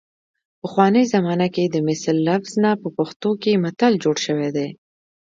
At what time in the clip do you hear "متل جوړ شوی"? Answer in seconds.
3.63-4.49